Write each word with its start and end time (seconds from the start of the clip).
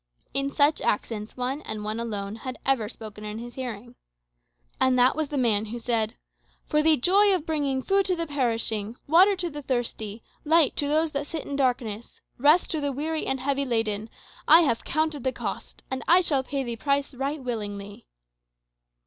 In 0.33 0.51
such 0.51 0.81
accents 0.81 1.37
one, 1.37 1.61
and 1.61 1.83
one 1.83 1.99
alone, 1.99 2.37
had 2.37 2.57
ever 2.65 2.89
spoken 2.89 3.23
in 3.23 3.37
his 3.37 3.53
hearing. 3.53 3.93
And 4.79 4.97
that 4.97 5.15
was 5.15 5.27
the 5.27 5.37
man 5.37 5.65
who 5.65 5.77
said, 5.77 6.15
"For 6.65 6.81
the 6.81 6.97
joy 6.97 7.35
of 7.35 7.45
bringing 7.45 7.83
food 7.83 8.07
to 8.07 8.15
the 8.15 8.25
perishing, 8.25 8.95
water 9.05 9.35
to 9.35 9.51
the 9.51 9.61
thirsty, 9.61 10.23
light 10.43 10.75
to 10.77 10.87
those 10.87 11.11
that 11.11 11.27
sit 11.27 11.45
in 11.45 11.55
darkness, 11.55 12.19
rest 12.39 12.71
to 12.71 12.81
the 12.81 12.91
weary 12.91 13.27
and 13.27 13.41
heavy 13.41 13.63
laden, 13.63 14.09
I 14.47 14.61
have 14.61 14.83
counted 14.83 15.23
the 15.23 15.31
cost, 15.31 15.83
and 15.91 16.01
I 16.07 16.21
shall 16.21 16.41
pay 16.41 16.63
the 16.63 16.77
price 16.77 17.13
right 17.13 17.39
willingly." 17.39 18.07